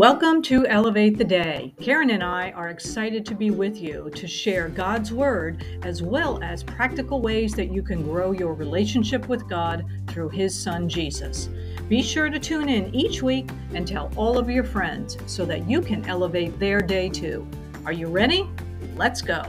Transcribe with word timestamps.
Welcome 0.00 0.40
to 0.44 0.66
Elevate 0.66 1.18
the 1.18 1.24
Day. 1.24 1.74
Karen 1.78 2.08
and 2.08 2.22
I 2.22 2.52
are 2.52 2.70
excited 2.70 3.26
to 3.26 3.34
be 3.34 3.50
with 3.50 3.76
you 3.76 4.10
to 4.14 4.26
share 4.26 4.70
God's 4.70 5.12
Word 5.12 5.62
as 5.82 6.02
well 6.02 6.42
as 6.42 6.62
practical 6.62 7.20
ways 7.20 7.52
that 7.52 7.70
you 7.70 7.82
can 7.82 8.02
grow 8.02 8.32
your 8.32 8.54
relationship 8.54 9.28
with 9.28 9.46
God 9.46 9.84
through 10.06 10.30
His 10.30 10.58
Son 10.58 10.88
Jesus. 10.88 11.50
Be 11.90 12.00
sure 12.02 12.30
to 12.30 12.38
tune 12.38 12.70
in 12.70 12.94
each 12.94 13.22
week 13.22 13.50
and 13.74 13.86
tell 13.86 14.10
all 14.16 14.38
of 14.38 14.48
your 14.48 14.64
friends 14.64 15.18
so 15.26 15.44
that 15.44 15.68
you 15.68 15.82
can 15.82 16.02
elevate 16.06 16.58
their 16.58 16.80
day 16.80 17.10
too. 17.10 17.46
Are 17.84 17.92
you 17.92 18.06
ready? 18.06 18.48
Let's 18.96 19.20
go. 19.20 19.42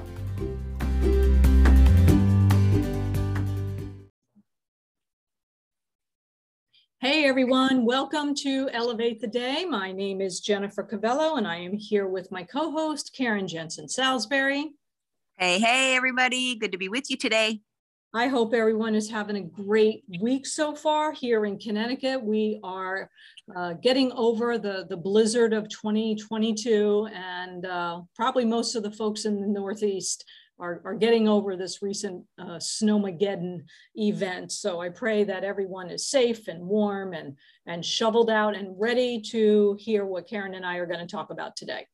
Hey 7.04 7.26
everyone, 7.26 7.84
welcome 7.84 8.36
to 8.36 8.70
Elevate 8.72 9.22
the 9.22 9.28
Day. 9.28 9.66
My 9.66 9.92
name 9.92 10.22
is 10.22 10.40
Jennifer 10.40 10.84
Cavello 10.84 11.40
and 11.40 11.48
I 11.48 11.56
am 11.56 11.76
here 11.76 12.08
with 12.08 12.32
my 12.32 12.44
co 12.44 12.70
host, 12.70 13.12
Karen 13.18 13.48
Jensen 13.48 13.90
Salisbury. 13.90 14.74
Hey, 15.36 15.58
hey 15.58 15.96
everybody, 15.96 16.54
good 16.54 16.72
to 16.74 16.78
be 16.78 16.90
with 16.90 17.10
you 17.10 17.18
today. 17.18 17.62
I 18.14 18.28
hope 18.28 18.54
everyone 18.54 18.94
is 18.94 19.10
having 19.10 19.38
a 19.38 19.42
great 19.42 20.04
week 20.20 20.46
so 20.46 20.76
far 20.76 21.12
here 21.12 21.46
in 21.46 21.58
Connecticut. 21.58 22.22
We 22.22 22.60
are 22.64 23.10
uh, 23.56 23.74
getting 23.82 24.12
over 24.12 24.60
the, 24.60 24.86
the 24.88 24.98
blizzard 24.98 25.54
of 25.54 25.70
2022, 25.70 27.08
and 27.16 27.66
uh, 27.66 28.02
probably 28.16 28.46
most 28.46 28.76
of 28.76 28.84
the 28.84 28.92
folks 28.92 29.26
in 29.26 29.42
the 29.42 29.48
Northeast 29.48 30.24
are, 30.62 30.82
are 30.86 30.94
getting 30.94 31.28
over 31.28 31.58
this 31.58 31.82
recent 31.82 32.24
uh, 32.40 32.58
snowmageddon 32.58 33.64
event. 33.96 34.52
So 34.52 34.80
I 34.80 34.90
pray 34.90 35.24
that 35.24 35.44
everyone 35.44 35.90
is 35.90 36.08
safe 36.08 36.48
and 36.48 36.64
warm 36.64 37.14
and, 37.14 37.36
and 37.66 37.84
shoveled 37.84 38.30
out 38.30 38.56
and 38.56 38.76
ready 38.80 39.20
to 39.32 39.76
hear 39.80 40.06
what 40.06 40.30
Karen 40.30 40.54
and 40.54 40.66
I 40.66 40.78
are 40.78 40.86
going 40.86 41.00
to 41.00 41.12
talk 41.12 41.32
about 41.32 41.56
today. 41.56 41.88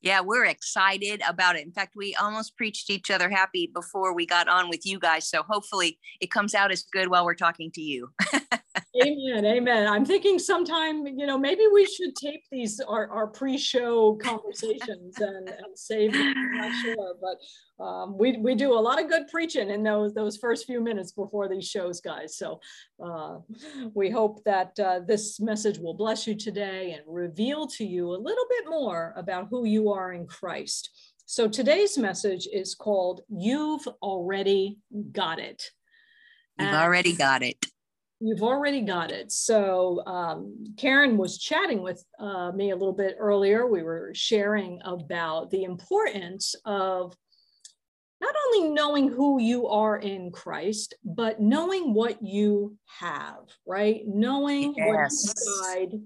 Yeah, 0.00 0.20
we're 0.20 0.46
excited 0.46 1.22
about 1.28 1.54
it. 1.54 1.64
In 1.64 1.72
fact, 1.72 1.92
we 1.94 2.16
almost 2.16 2.56
preached 2.56 2.90
each 2.90 3.08
other 3.08 3.30
happy 3.30 3.70
before 3.72 4.14
we 4.14 4.26
got 4.26 4.48
on 4.48 4.68
with 4.68 4.84
you 4.84 4.98
guys. 4.98 5.28
So 5.28 5.44
hopefully 5.44 6.00
it 6.20 6.28
comes 6.28 6.54
out 6.54 6.72
as 6.72 6.84
good 6.92 7.08
while 7.08 7.24
we're 7.24 7.34
talking 7.34 7.70
to 7.72 7.80
you. 7.80 8.10
amen. 9.00 9.44
Amen. 9.44 9.86
I'm 9.86 10.04
thinking 10.04 10.38
sometime, 10.38 11.06
you 11.06 11.26
know, 11.26 11.38
maybe 11.38 11.62
we 11.72 11.86
should 11.86 12.14
tape 12.14 12.44
these 12.50 12.80
our, 12.80 13.08
our 13.10 13.26
pre-show 13.26 14.16
conversations 14.16 15.18
and, 15.18 15.48
and 15.48 15.76
save 15.76 16.12
them. 16.12 16.34
I'm 16.36 16.56
not 16.56 16.72
sure, 16.82 17.14
but 17.20 17.84
um, 17.84 18.18
we, 18.18 18.36
we 18.36 18.54
do 18.54 18.72
a 18.72 18.80
lot 18.80 19.02
of 19.02 19.08
good 19.08 19.28
preaching 19.28 19.70
in 19.70 19.82
those 19.82 20.14
those 20.14 20.36
first 20.36 20.66
few 20.66 20.80
minutes 20.80 21.12
before 21.12 21.48
these 21.48 21.66
shows, 21.66 22.00
guys. 22.00 22.36
So 22.36 22.60
uh, 23.02 23.38
we 23.94 24.10
hope 24.10 24.44
that 24.44 24.78
uh, 24.78 25.00
this 25.06 25.40
message 25.40 25.78
will 25.78 25.94
bless 25.94 26.26
you 26.26 26.36
today 26.36 26.92
and 26.92 27.02
reveal 27.06 27.66
to 27.68 27.84
you 27.84 28.10
a 28.10 28.18
little 28.18 28.46
bit 28.48 28.68
more 28.68 29.14
about 29.16 29.48
who 29.50 29.64
you 29.64 29.90
are 29.90 30.12
in 30.12 30.26
Christ. 30.26 30.90
So 31.24 31.48
today's 31.48 31.96
message 31.96 32.46
is 32.52 32.74
called 32.74 33.22
You've 33.30 33.88
Already 34.02 34.78
Got 35.12 35.38
It. 35.38 35.70
You've 36.58 36.68
and 36.68 36.76
already 36.76 37.14
got 37.14 37.42
it. 37.42 37.71
You've 38.24 38.44
already 38.44 38.82
got 38.82 39.10
it. 39.10 39.32
So 39.32 40.00
um, 40.06 40.64
Karen 40.76 41.16
was 41.16 41.38
chatting 41.38 41.82
with 41.82 42.04
uh, 42.20 42.52
me 42.52 42.70
a 42.70 42.76
little 42.76 42.92
bit 42.94 43.16
earlier. 43.18 43.66
We 43.66 43.82
were 43.82 44.12
sharing 44.14 44.80
about 44.84 45.50
the 45.50 45.64
importance 45.64 46.54
of 46.64 47.16
not 48.20 48.34
only 48.46 48.70
knowing 48.70 49.08
who 49.08 49.40
you 49.40 49.66
are 49.66 49.96
in 49.96 50.30
Christ, 50.30 50.94
but 51.04 51.40
knowing 51.40 51.94
what 51.94 52.22
you 52.22 52.76
have, 53.00 53.48
right? 53.66 54.02
Knowing 54.06 54.74
yes. 54.76 55.34
what 55.34 55.90
died 55.90 56.00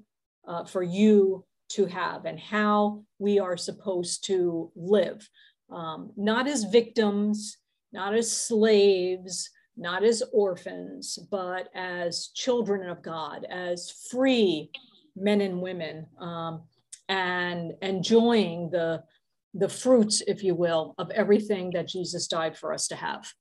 uh, 0.48 0.64
for 0.64 0.82
you 0.82 1.44
to 1.72 1.84
have 1.84 2.24
and 2.24 2.40
how 2.40 3.04
we 3.18 3.38
are 3.38 3.58
supposed 3.58 4.24
to 4.28 4.72
live, 4.74 5.28
um, 5.70 6.12
not 6.16 6.48
as 6.48 6.64
victims, 6.64 7.58
not 7.92 8.14
as 8.14 8.34
slaves, 8.34 9.50
not 9.76 10.04
as 10.04 10.22
orphans, 10.32 11.18
but 11.30 11.68
as 11.74 12.28
children 12.34 12.88
of 12.88 13.02
God, 13.02 13.44
as 13.50 13.90
free 14.10 14.70
men 15.14 15.40
and 15.40 15.60
women, 15.60 16.06
um, 16.20 16.62
and 17.08 17.72
enjoying 17.82 18.70
the 18.70 19.02
the 19.58 19.68
fruits, 19.68 20.22
if 20.26 20.44
you 20.44 20.54
will, 20.54 20.94
of 20.98 21.10
everything 21.12 21.70
that 21.70 21.88
Jesus 21.88 22.26
died 22.26 22.58
for 22.58 22.74
us 22.74 22.88
to 22.88 22.96
have. 22.96 23.32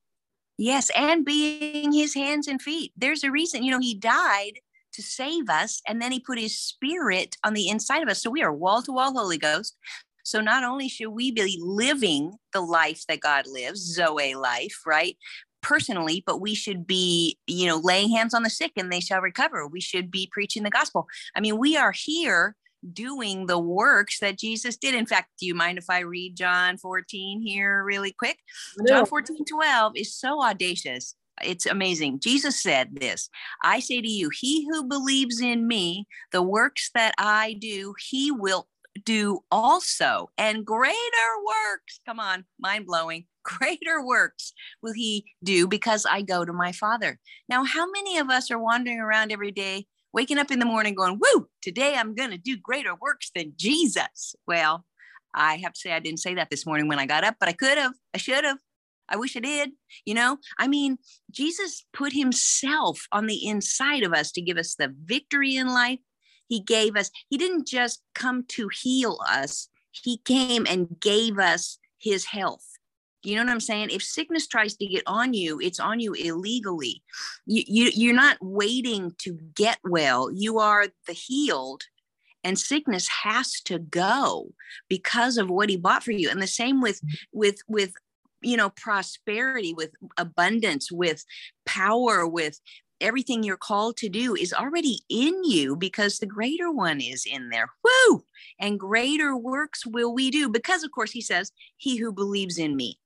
Yes, 0.58 0.90
and 0.96 1.26
being 1.26 1.92
his 1.92 2.14
hands 2.14 2.48
and 2.48 2.62
feet. 2.62 2.94
There's 2.96 3.26
a 3.26 3.32
reason, 3.32 3.64
you 3.64 3.72
know, 3.72 3.80
he 3.80 3.96
died 3.96 4.54
to 4.94 5.02
save 5.02 5.50
us, 5.50 5.82
and 5.88 6.02
then 6.02 6.14
he 6.14 6.22
put 6.22 6.40
his 6.40 6.58
spirit 6.58 7.36
on 7.44 7.54
the 7.54 7.68
inside 7.68 8.02
of 8.02 8.08
us. 8.08 8.24
So 8.24 8.30
we 8.30 8.44
are 8.44 8.54
wall 8.54 8.82
to 8.84 8.94
wall 8.94 9.12
Holy 9.12 9.38
Ghost. 9.38 9.76
So 10.24 10.40
not 10.40 10.64
only 10.64 10.88
should 10.88 11.10
we 11.10 11.32
be 11.32 11.60
living 11.62 12.34
the 12.54 12.62
life 12.62 13.04
that 13.08 13.20
God 13.20 13.46
lives, 13.46 13.82
Zoe 13.82 14.34
life, 14.36 14.80
right? 14.86 15.18
Personally, 15.66 16.24
but 16.28 16.40
we 16.40 16.54
should 16.54 16.86
be, 16.86 17.40
you 17.48 17.66
know, 17.66 17.78
laying 17.84 18.12
hands 18.12 18.36
on 18.36 18.44
the 18.44 18.50
sick 18.52 18.74
and 18.78 18.92
they 18.92 19.00
shall 19.00 19.20
recover. 19.20 19.68
We 19.68 19.82
should 19.82 20.12
be 20.12 20.30
preaching 20.32 20.62
the 20.62 20.70
gospel. 20.70 21.08
I 21.36 21.40
mean, 21.40 21.58
we 21.58 21.76
are 21.76 21.92
here 21.92 22.56
doing 22.94 23.48
the 23.48 23.58
works 23.58 24.20
that 24.20 24.38
Jesus 24.38 24.78
did. 24.78 24.94
In 24.94 25.08
fact, 25.08 25.30
do 25.40 25.48
you 25.48 25.56
mind 25.56 25.80
if 25.80 25.90
I 25.90 26.02
read 26.02 26.38
John 26.38 26.78
14 26.78 27.42
here 27.42 27.84
really 27.84 28.12
quick? 28.12 28.38
No. 28.78 28.86
John 28.86 29.06
14, 29.08 29.44
12 29.44 29.94
is 29.96 30.14
so 30.14 30.44
audacious. 30.44 31.16
It's 31.44 31.66
amazing. 31.66 32.20
Jesus 32.20 32.62
said 32.62 32.90
this 32.94 33.28
I 33.64 33.80
say 33.80 34.02
to 34.02 34.08
you, 34.08 34.30
he 34.30 34.68
who 34.70 34.84
believes 34.84 35.42
in 35.42 35.68
me, 35.68 36.08
the 36.32 36.44
works 36.44 36.92
that 36.94 37.16
I 37.18 37.58
do, 37.60 37.96
he 38.08 38.30
will 38.30 38.68
do 39.04 39.40
also, 39.50 40.30
and 40.38 40.64
greater 40.64 40.94
works. 41.44 42.00
Come 42.06 42.20
on, 42.20 42.46
mind 42.60 42.86
blowing 42.86 43.26
greater 43.46 44.04
works 44.04 44.54
will 44.82 44.94
he 44.94 45.26
do 45.44 45.68
because 45.68 46.06
I 46.06 46.22
go 46.22 46.44
to 46.44 46.52
my 46.52 46.72
Father. 46.72 47.20
Now, 47.48 47.64
how 47.64 47.90
many 47.90 48.18
of 48.18 48.30
us 48.30 48.52
are 48.52 48.60
wandering 48.60 49.00
around 49.00 49.32
every 49.32 49.52
day, 49.52 49.86
waking 50.12 50.38
up 50.38 50.52
in 50.52 50.60
the 50.60 50.66
morning 50.66 50.96
going, 50.96 51.20
Woo, 51.20 51.48
today 51.62 51.96
I'm 51.96 52.16
going 52.16 52.32
to 52.32 52.38
do 52.38 52.58
greater 52.58 52.96
works 52.96 53.32
than 53.34 53.54
Jesus? 53.56 54.36
Well, 54.48 54.86
I 55.34 55.58
have 55.58 55.74
to 55.74 55.80
say, 55.80 55.92
I 55.92 56.00
didn't 56.00 56.20
say 56.20 56.36
that 56.36 56.50
this 56.50 56.66
morning 56.66 56.88
when 56.88 57.00
I 57.00 57.06
got 57.06 57.24
up, 57.24 57.36
but 57.40 57.50
I 57.50 57.54
could 57.54 57.78
have, 57.78 57.94
I 58.14 58.18
should 58.18 58.44
have. 58.44 58.58
I 59.08 59.18
wish 59.18 59.38
I 59.38 59.40
did. 59.40 59.72
You 60.06 60.16
know, 60.16 60.38
I 60.58 60.68
mean, 60.68 60.98
Jesus 61.30 61.86
put 61.94 62.12
himself 62.12 63.06
on 63.12 63.28
the 63.28 63.46
inside 63.46 64.02
of 64.02 64.14
us 64.14 64.32
to 64.32 64.42
give 64.42 64.58
us 64.58 64.74
the 64.74 64.94
victory 65.04 65.56
in 65.56 65.68
life. 65.68 66.00
He 66.48 66.60
gave 66.60 66.96
us, 66.96 67.12
he 67.30 67.38
didn't 67.38 67.68
just 67.68 68.02
come 68.16 68.46
to 68.50 68.70
heal 68.82 69.20
us, 69.30 69.70
he 69.92 70.18
came 70.26 70.66
and 70.68 71.00
gave 71.00 71.38
us 71.38 71.78
his 72.00 72.26
health. 72.26 72.66
You 73.26 73.36
know 73.36 73.44
what 73.44 73.52
I'm 73.52 73.60
saying? 73.60 73.90
If 73.92 74.04
sickness 74.04 74.48
tries 74.48 74.76
to 74.78 74.86
get 74.86 75.04
on 75.08 75.34
you, 75.34 75.60
it's 75.60 75.80
on 75.80 76.00
you 76.00 76.14
illegally. 76.14 77.02
You, 77.46 77.64
you 77.68 77.92
you're 77.94 78.16
not 78.16 78.38
waiting 78.42 79.14
to 79.20 79.38
get 79.56 79.80
well. 79.84 80.32
You 80.32 80.60
are 80.60 80.88
the 81.08 81.14
healed 81.14 81.84
and 82.44 82.60
sickness 82.60 83.08
has 83.24 83.60
to 83.62 83.80
go 83.80 84.54
because 84.88 85.38
of 85.38 85.50
what 85.50 85.70
he 85.70 85.78
bought 85.78 86.04
for 86.04 86.12
you 86.12 86.30
and 86.30 86.42
the 86.42 86.48
same 86.48 86.82
with 86.82 86.98
mm-hmm. 86.98 87.40
with 87.40 87.58
with 87.68 87.94
you 88.42 88.56
know 88.56 88.70
prosperity 88.70 89.74
with 89.74 89.92
abundance 90.18 90.92
with 90.92 91.26
power 91.66 92.28
with 92.28 92.60
everything 93.02 93.44
you're 93.44 93.58
called 93.58 93.98
to 93.98 94.10
do 94.10 94.36
is 94.36 94.54
already 94.54 95.00
in 95.10 95.44
you 95.44 95.76
because 95.76 96.20
the 96.20 96.26
greater 96.26 96.72
one 96.72 97.02
is 97.02 97.26
in 97.26 97.50
there. 97.50 97.70
Woo! 97.84 98.24
And 98.60 98.80
greater 98.80 99.36
works 99.36 99.86
will 99.86 100.14
we 100.14 100.32
do 100.32 100.50
because, 100.50 100.84
of 100.84 100.92
course, 100.92 101.12
he 101.12 101.22
says, 101.22 101.52
He 101.78 101.98
who 101.98 102.14
believes 102.14 102.58
in 102.58 102.76
me. 102.76 102.98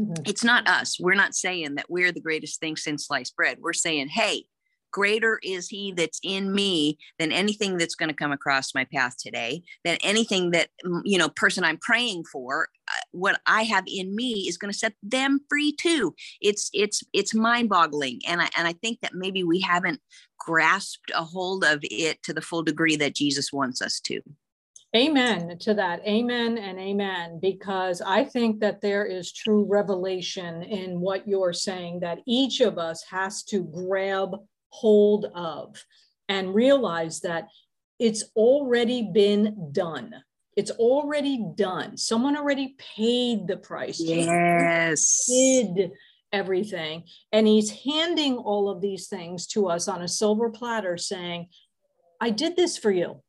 Mm-hmm. 0.00 0.22
It's 0.24 0.44
not 0.44 0.68
us. 0.68 0.98
We're 0.98 1.14
not 1.14 1.34
saying 1.34 1.74
that 1.74 1.90
we're 1.90 2.12
the 2.12 2.20
greatest 2.20 2.60
thing 2.60 2.76
since 2.76 3.06
sliced 3.06 3.36
bread. 3.36 3.58
We're 3.60 3.72
saying, 3.72 4.08
hey, 4.08 4.44
greater 4.92 5.38
is 5.42 5.68
he 5.68 5.92
that's 5.92 6.20
in 6.22 6.52
me 6.52 6.98
than 7.18 7.32
anything 7.32 7.76
that's 7.76 7.94
going 7.94 8.08
to 8.08 8.14
come 8.14 8.32
across 8.32 8.74
my 8.74 8.84
path 8.92 9.16
today 9.18 9.62
than 9.84 9.96
anything 10.02 10.50
that 10.50 10.68
you 11.04 11.18
know 11.18 11.28
person 11.28 11.64
i'm 11.64 11.78
praying 11.78 12.24
for 12.24 12.68
uh, 12.88 13.00
what 13.12 13.40
i 13.46 13.62
have 13.62 13.84
in 13.86 14.14
me 14.14 14.46
is 14.48 14.56
going 14.56 14.72
to 14.72 14.78
set 14.78 14.94
them 15.02 15.40
free 15.48 15.72
too 15.72 16.14
it's 16.40 16.70
it's 16.72 17.02
it's 17.12 17.34
mind 17.34 17.68
boggling 17.68 18.20
and 18.26 18.40
i 18.40 18.48
and 18.56 18.66
i 18.66 18.72
think 18.72 18.98
that 19.00 19.14
maybe 19.14 19.44
we 19.44 19.60
haven't 19.60 20.00
grasped 20.38 21.10
a 21.14 21.22
hold 21.22 21.64
of 21.64 21.78
it 21.82 22.22
to 22.22 22.32
the 22.32 22.42
full 22.42 22.62
degree 22.62 22.96
that 22.96 23.14
jesus 23.14 23.52
wants 23.52 23.80
us 23.80 24.00
to 24.00 24.20
Amen 24.96 25.56
to 25.60 25.74
that. 25.74 26.00
Amen 26.06 26.58
and 26.58 26.78
amen. 26.78 27.38
Because 27.40 28.02
I 28.02 28.24
think 28.24 28.60
that 28.60 28.80
there 28.80 29.04
is 29.04 29.32
true 29.32 29.64
revelation 29.68 30.62
in 30.64 31.00
what 31.00 31.28
you're 31.28 31.52
saying 31.52 32.00
that 32.00 32.18
each 32.26 32.60
of 32.60 32.76
us 32.76 33.04
has 33.04 33.44
to 33.44 33.62
grab 33.62 34.34
hold 34.70 35.26
of 35.34 35.76
and 36.28 36.54
realize 36.54 37.20
that 37.20 37.48
it's 38.00 38.24
already 38.34 39.10
been 39.12 39.70
done. 39.72 40.14
It's 40.56 40.72
already 40.72 41.44
done. 41.54 41.96
Someone 41.96 42.36
already 42.36 42.74
paid 42.78 43.46
the 43.46 43.56
price. 43.56 44.00
Yes. 44.00 45.26
Did 45.28 45.92
everything. 46.32 47.04
And 47.30 47.46
he's 47.46 47.70
handing 47.70 48.36
all 48.36 48.68
of 48.68 48.80
these 48.80 49.06
things 49.06 49.46
to 49.48 49.68
us 49.68 49.86
on 49.86 50.02
a 50.02 50.08
silver 50.08 50.50
platter 50.50 50.96
saying, 50.96 51.48
I 52.20 52.30
did 52.30 52.56
this 52.56 52.76
for 52.76 52.90
you. 52.90 53.22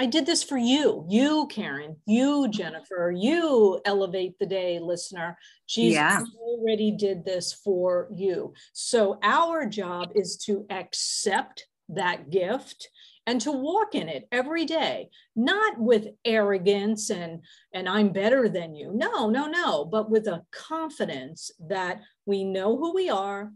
I 0.00 0.06
did 0.06 0.26
this 0.26 0.44
for 0.44 0.56
you, 0.56 1.04
you, 1.08 1.48
Karen, 1.50 1.96
you, 2.06 2.44
mm-hmm. 2.44 2.52
Jennifer, 2.52 3.12
you, 3.14 3.80
Elevate 3.84 4.38
the 4.38 4.46
Day 4.46 4.78
listener. 4.78 5.36
Jesus 5.68 5.96
yeah. 5.96 6.22
already 6.40 6.92
did 6.92 7.24
this 7.24 7.52
for 7.52 8.08
you. 8.14 8.54
So 8.72 9.18
our 9.24 9.66
job 9.66 10.12
is 10.14 10.36
to 10.46 10.64
accept 10.70 11.66
that 11.88 12.30
gift 12.30 12.88
and 13.26 13.40
to 13.40 13.50
walk 13.50 13.94
in 13.94 14.08
it 14.08 14.28
every 14.30 14.64
day 14.64 15.08
not 15.36 15.78
with 15.78 16.08
arrogance 16.24 17.10
and 17.10 17.40
and 17.74 17.88
i'm 17.88 18.10
better 18.10 18.48
than 18.48 18.74
you 18.74 18.90
no 18.94 19.28
no 19.28 19.46
no 19.46 19.84
but 19.84 20.10
with 20.10 20.26
a 20.26 20.42
confidence 20.50 21.50
that 21.58 22.00
we 22.26 22.44
know 22.44 22.76
who 22.76 22.94
we 22.94 23.08
are 23.08 23.50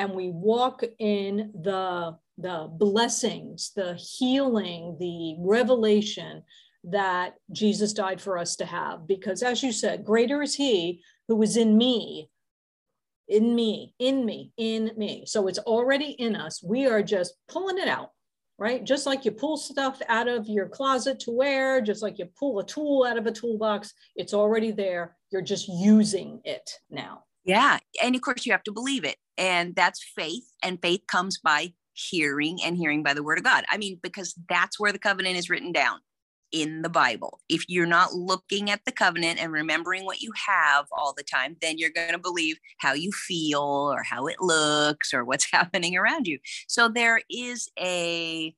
and 0.00 0.14
we 0.14 0.30
walk 0.30 0.82
in 0.98 1.52
the 1.62 2.16
the 2.38 2.68
blessings 2.72 3.70
the 3.76 3.92
healing 3.94 4.96
the 4.98 5.36
revelation 5.38 6.42
that 6.82 7.34
jesus 7.52 7.92
died 7.92 8.18
for 8.18 8.38
us 8.38 8.56
to 8.56 8.64
have 8.64 9.06
because 9.06 9.42
as 9.42 9.62
you 9.62 9.70
said 9.70 10.04
greater 10.04 10.40
is 10.40 10.54
he 10.54 11.02
who 11.28 11.40
is 11.42 11.58
in 11.58 11.76
me 11.76 12.30
in 13.28 13.54
me 13.54 13.94
in 13.98 14.24
me 14.24 14.52
in 14.56 14.90
me 14.96 15.24
so 15.26 15.46
it's 15.46 15.58
already 15.58 16.12
in 16.12 16.34
us 16.34 16.62
we 16.64 16.86
are 16.86 17.02
just 17.02 17.34
pulling 17.46 17.78
it 17.78 17.88
out 17.88 18.10
right? 18.60 18.84
Just 18.84 19.06
like 19.06 19.24
you 19.24 19.30
pull 19.30 19.56
stuff 19.56 20.02
out 20.06 20.28
of 20.28 20.46
your 20.46 20.68
closet 20.68 21.18
to 21.20 21.30
wear, 21.30 21.80
just 21.80 22.02
like 22.02 22.18
you 22.18 22.26
pull 22.38 22.58
a 22.58 22.66
tool 22.66 23.06
out 23.08 23.16
of 23.16 23.26
a 23.26 23.32
toolbox, 23.32 23.94
it's 24.16 24.34
already 24.34 24.70
there. 24.70 25.16
You're 25.32 25.40
just 25.40 25.66
using 25.66 26.42
it 26.44 26.70
now. 26.90 27.24
Yeah. 27.44 27.78
And 28.02 28.14
of 28.14 28.20
course, 28.20 28.44
you 28.44 28.52
have 28.52 28.62
to 28.64 28.72
believe 28.72 29.04
it. 29.04 29.16
And 29.40 29.74
that's 29.74 30.04
faith. 30.04 30.44
And 30.62 30.80
faith 30.80 31.00
comes 31.08 31.38
by 31.38 31.72
hearing 31.94 32.58
and 32.62 32.76
hearing 32.76 33.02
by 33.02 33.14
the 33.14 33.22
word 33.22 33.38
of 33.38 33.44
God. 33.44 33.64
I 33.70 33.78
mean, 33.78 33.98
because 34.02 34.34
that's 34.48 34.78
where 34.78 34.92
the 34.92 34.98
covenant 34.98 35.36
is 35.36 35.48
written 35.48 35.72
down 35.72 36.00
in 36.52 36.82
the 36.82 36.88
Bible. 36.88 37.40
If 37.48 37.64
you're 37.66 37.86
not 37.86 38.12
looking 38.12 38.70
at 38.70 38.84
the 38.84 38.92
covenant 38.92 39.40
and 39.40 39.50
remembering 39.50 40.04
what 40.04 40.20
you 40.20 40.32
have 40.46 40.86
all 40.92 41.14
the 41.16 41.22
time, 41.22 41.56
then 41.62 41.78
you're 41.78 41.90
going 41.90 42.12
to 42.12 42.18
believe 42.18 42.58
how 42.78 42.92
you 42.92 43.12
feel 43.12 43.60
or 43.60 44.02
how 44.02 44.26
it 44.26 44.40
looks 44.40 45.14
or 45.14 45.24
what's 45.24 45.50
happening 45.52 45.96
around 45.96 46.26
you. 46.26 46.38
So 46.68 46.88
there 46.88 47.22
is 47.30 47.68
a, 47.78 48.54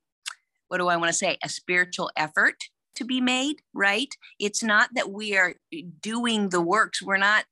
what 0.67 0.79
do 0.79 0.87
I 0.87 0.97
want 0.97 1.09
to 1.09 1.17
say, 1.17 1.37
a 1.43 1.49
spiritual 1.49 2.11
effort 2.17 2.55
to 2.95 3.05
be 3.05 3.21
made, 3.21 3.61
right? 3.73 4.13
It's 4.39 4.63
not 4.63 4.89
that 4.95 5.11
we 5.11 5.35
are 5.37 5.55
doing 6.01 6.49
the 6.49 6.61
works. 6.61 7.01
We're 7.01 7.17
not 7.17 7.45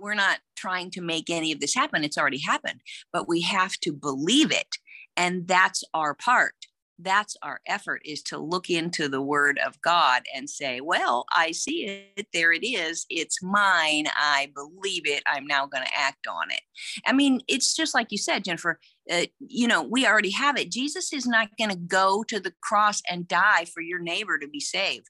we're 0.00 0.14
not 0.14 0.38
trying 0.56 0.90
to 0.92 1.00
make 1.00 1.30
any 1.30 1.52
of 1.52 1.60
this 1.60 1.74
happen. 1.74 2.04
It's 2.04 2.18
already 2.18 2.40
happened, 2.40 2.80
but 3.12 3.28
we 3.28 3.42
have 3.42 3.76
to 3.80 3.92
believe 3.92 4.52
it. 4.52 4.76
And 5.16 5.46
that's 5.46 5.84
our 5.94 6.14
part. 6.14 6.54
That's 7.00 7.36
our 7.42 7.60
effort 7.66 8.02
is 8.04 8.22
to 8.24 8.38
look 8.38 8.68
into 8.70 9.08
the 9.08 9.22
word 9.22 9.60
of 9.64 9.80
god 9.82 10.24
and 10.34 10.50
say 10.50 10.80
well 10.80 11.26
i 11.32 11.52
see 11.52 11.86
it. 12.16 12.26
There 12.32 12.52
it 12.52 12.66
is. 12.66 13.06
It's 13.08 13.40
mine. 13.40 14.06
I 14.16 14.50
believe 14.52 15.06
it. 15.06 15.22
I'm 15.24 15.46
now 15.46 15.66
going 15.66 15.84
to 15.84 15.96
act 15.96 16.26
on 16.26 16.50
it. 16.50 16.60
I 17.06 17.12
mean 17.12 17.40
it's 17.46 17.74
just 17.76 17.94
like 17.94 18.08
you 18.10 18.18
said 18.18 18.44
jennifer 18.44 18.80
uh, 19.10 19.26
you 19.38 19.68
know 19.68 19.82
we 19.82 20.06
already 20.06 20.30
have 20.30 20.58
it. 20.58 20.72
Jesus 20.72 21.12
is 21.12 21.26
not 21.26 21.56
going 21.56 21.70
to 21.70 21.76
go 21.76 22.24
to 22.24 22.40
the 22.40 22.52
cross 22.62 23.00
and 23.08 23.28
die 23.28 23.64
for 23.72 23.80
your 23.80 24.00
neighbor 24.00 24.36
to 24.36 24.48
be 24.48 24.60
saved. 24.60 25.06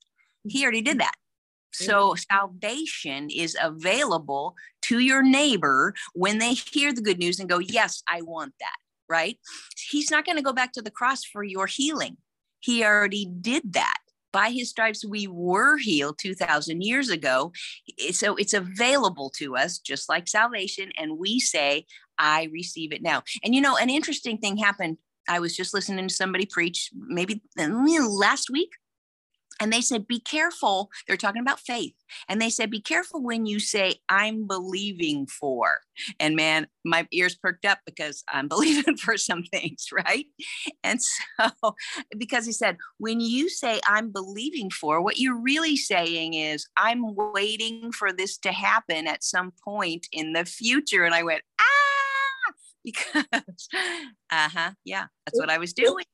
He 0.46 0.62
already 0.62 0.82
did 0.82 1.00
that 1.00 1.14
so 1.72 2.10
mm-hmm. 2.10 2.36
salvation 2.36 3.28
is 3.30 3.56
available 3.60 4.54
to 4.82 5.00
your 5.00 5.22
neighbor 5.22 5.94
when 6.14 6.38
they 6.38 6.54
hear 6.54 6.92
the 6.92 7.02
good 7.02 7.18
news 7.18 7.38
and 7.38 7.48
go 7.48 7.58
yes 7.58 8.02
i 8.08 8.22
want 8.22 8.52
that 8.60 8.76
right? 9.08 9.38
He's 9.90 10.10
not 10.10 10.24
going 10.24 10.36
to 10.36 10.42
go 10.42 10.52
back 10.52 10.72
to 10.72 10.82
the 10.82 10.90
cross 10.90 11.24
for 11.24 11.42
your 11.42 11.66
healing. 11.66 12.16
He 12.60 12.84
already 12.84 13.26
did 13.40 13.72
that. 13.72 13.98
By 14.30 14.50
his 14.50 14.68
stripes, 14.68 15.06
we 15.06 15.26
were 15.26 15.78
healed 15.78 16.18
2,000 16.20 16.82
years 16.82 17.08
ago. 17.08 17.50
So 18.12 18.36
it's 18.36 18.52
available 18.52 19.32
to 19.38 19.56
us, 19.56 19.78
just 19.78 20.08
like 20.08 20.28
salvation. 20.28 20.90
And 20.98 21.18
we 21.18 21.40
say, 21.40 21.86
I 22.18 22.48
receive 22.52 22.92
it 22.92 23.02
now. 23.02 23.22
And 23.42 23.54
you 23.54 23.62
know, 23.62 23.76
an 23.76 23.88
interesting 23.88 24.36
thing 24.36 24.58
happened. 24.58 24.98
I 25.28 25.40
was 25.40 25.56
just 25.56 25.72
listening 25.72 26.08
to 26.08 26.14
somebody 26.14 26.46
preach 26.46 26.90
maybe 26.94 27.42
last 27.56 28.50
week 28.50 28.70
and 29.60 29.72
they 29.72 29.80
said, 29.80 30.06
be 30.06 30.20
careful. 30.20 30.90
They're 31.06 31.16
talking 31.16 31.42
about 31.42 31.60
faith. 31.60 31.94
And 32.28 32.40
they 32.40 32.50
said, 32.50 32.70
be 32.70 32.80
careful 32.80 33.22
when 33.22 33.46
you 33.46 33.58
say, 33.58 33.96
I'm 34.08 34.46
believing 34.46 35.26
for. 35.26 35.80
And 36.20 36.36
man, 36.36 36.68
my 36.84 37.06
ears 37.12 37.34
perked 37.34 37.64
up 37.64 37.78
because 37.84 38.22
I'm 38.28 38.48
believing 38.58 38.96
for 38.96 39.16
some 39.16 39.42
things, 39.42 39.88
right? 39.92 40.26
And 40.84 41.00
so, 41.02 41.50
because 42.18 42.46
he 42.46 42.52
said, 42.52 42.76
when 42.98 43.20
you 43.20 43.48
say, 43.48 43.80
I'm 43.86 44.10
believing 44.10 44.70
for, 44.70 45.02
what 45.02 45.18
you're 45.18 45.40
really 45.40 45.76
saying 45.76 46.34
is, 46.34 46.66
I'm 46.76 47.14
waiting 47.14 47.92
for 47.92 48.12
this 48.12 48.38
to 48.38 48.52
happen 48.52 49.06
at 49.06 49.24
some 49.24 49.52
point 49.64 50.06
in 50.12 50.32
the 50.32 50.44
future. 50.44 51.04
And 51.04 51.14
I 51.14 51.22
went, 51.22 51.42
ah, 51.60 51.64
because, 52.84 53.24
uh 53.72 54.48
huh, 54.48 54.70
yeah, 54.84 55.06
that's 55.26 55.38
what 55.38 55.50
I 55.50 55.58
was 55.58 55.72
doing 55.72 56.04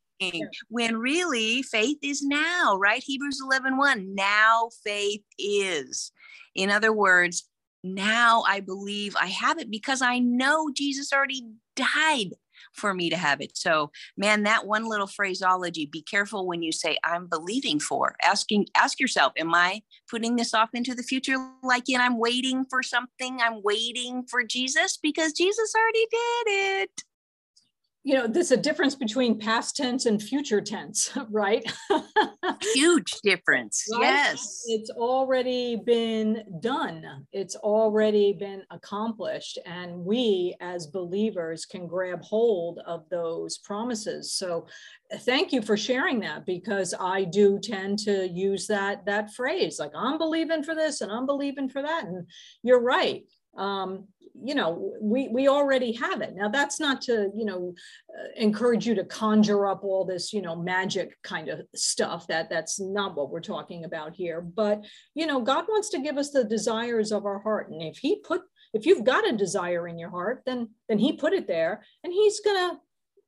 when 0.69 0.97
really 0.97 1.63
faith 1.63 1.99
is 2.03 2.23
now, 2.23 2.77
right? 2.79 3.03
Hebrews 3.05 3.41
11 3.43 3.77
1. 3.77 4.15
Now 4.15 4.71
faith 4.85 5.23
is. 5.39 6.13
In 6.55 6.71
other 6.71 6.93
words, 6.93 7.49
now 7.83 8.45
I 8.49 8.61
believe 8.61 9.15
I 9.21 9.27
have 9.27 9.59
it 9.59 9.71
because 9.71 10.01
I 10.03 10.19
know 10.19 10.71
Jesus 10.75 11.13
already 11.13 11.45
died 11.77 12.31
for 12.73 12.95
me 12.95 13.11
to 13.11 13.17
have 13.17 13.41
it. 13.41 13.57
So, 13.57 13.91
man, 14.17 14.45
that 14.45 14.67
one 14.67 14.89
little 14.89 15.07
phraseology, 15.07 15.87
be 15.87 16.03
careful 16.03 16.47
when 16.47 16.63
you 16.63 16.73
say 16.73 16.97
I'm 17.05 17.27
believing 17.27 17.79
for. 17.79 18.17
Asking 18.23 18.67
ask 18.75 18.99
yourself, 18.99 19.33
am 19.37 19.55
I 19.55 19.83
putting 20.09 20.37
this 20.37 20.55
off 20.55 20.71
into 20.73 20.95
the 20.95 21.03
future 21.03 21.37
like 21.63 21.89
and 21.89 22.03
I'm 22.03 22.19
waiting 22.19 22.65
for 22.71 22.83
something? 22.83 23.39
I'm 23.41 23.63
waiting 23.63 24.25
for 24.31 24.45
Jesus 24.45 24.97
because 24.97 25.33
Jesus 25.33 25.75
already 25.75 26.07
did 26.11 26.81
it 26.83 27.05
you 28.07 28.13
know, 28.13 28.27
there's 28.27 28.53
a 28.53 28.57
difference 28.57 28.95
between 28.95 29.39
past 29.39 29.77
tense 29.77 30.05
and 30.05 30.23
future 30.23 30.61
tense, 30.61 31.11
right? 31.31 31.65
Huge 32.75 33.13
difference. 33.23 33.83
Right? 33.95 34.03
Yes. 34.03 34.65
It's 34.67 34.91
already 34.91 35.77
been 35.77 36.45
done, 36.61 37.27
it's 37.33 37.57
already 37.57 38.33
been 38.33 38.63
accomplished. 38.71 39.59
And 39.65 40.05
we 40.05 40.57
as 40.61 40.87
believers 40.89 41.65
can 41.65 41.87
grab 41.87 42.23
hold 42.23 42.81
of 42.87 43.09
those 43.09 43.59
promises. 43.59 44.33
So 44.33 44.67
thank 45.21 45.53
you 45.53 45.63
for 45.63 45.77
sharing 45.77 46.21
that 46.21 46.45
because 46.45 46.93
I 46.99 47.25
do 47.25 47.59
tend 47.59 48.01
to 48.01 48.29
use 48.29 48.67
that 48.67 49.07
that 49.07 49.33
phrase 49.33 49.79
like 49.79 49.93
I'm 49.95 50.19
believing 50.19 50.63
for 50.63 50.75
this 50.75 51.01
and 51.01 51.11
I'm 51.11 51.27
believing 51.27 51.69
for 51.69 51.83
that. 51.83 52.05
And 52.05 52.27
you're 52.63 52.83
right. 52.83 53.25
Um, 53.57 54.09
you 54.43 54.55
know 54.55 54.93
we 55.01 55.29
we 55.29 55.49
already 55.49 55.93
have 55.93 56.21
it 56.21 56.35
now 56.35 56.49
that's 56.49 56.81
not 56.81 57.01
to 57.01 57.31
you 57.37 57.45
know 57.45 57.75
uh, 58.19 58.29
encourage 58.37 58.87
you 58.87 58.95
to 58.95 59.05
conjure 59.05 59.67
up 59.67 59.85
all 59.85 60.05
this 60.05 60.33
you 60.33 60.43
know 60.43 60.57
magic 60.57 61.17
kind 61.23 61.49
of 61.49 61.61
stuff 61.75 62.27
that 62.27 62.51
that's 62.51 62.81
not 62.81 63.17
what 63.17 63.31
we're 63.31 63.41
talking 63.41 63.85
about 63.85 64.15
here 64.15 64.41
but 64.41 64.85
you 65.15 65.27
know 65.27 65.41
god 65.41 65.65
wants 65.69 65.89
to 65.89 66.01
give 66.01 66.19
us 66.19 66.31
the 66.31 66.45
desires 66.45 67.13
of 67.13 67.27
our 67.27 67.39
heart 67.41 67.71
and 67.71 67.83
if 67.83 67.99
he 67.99 68.21
put 68.21 68.43
if 68.73 68.87
you've 68.87 69.05
got 69.05 69.29
a 69.29 69.37
desire 69.37 69.87
in 69.87 69.99
your 69.99 70.11
heart 70.11 70.43
then 70.47 70.69
then 70.89 70.99
he 70.99 71.13
put 71.13 71.33
it 71.33 71.47
there 71.47 71.85
and 72.03 72.13
he's 72.13 72.41
gonna 72.41 72.79